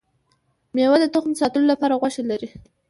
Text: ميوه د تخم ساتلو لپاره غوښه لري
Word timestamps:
ميوه 0.75 0.97
د 1.01 1.05
تخم 1.13 1.31
ساتلو 1.39 1.65
لپاره 1.71 1.97
غوښه 2.01 2.23
لري 2.31 2.49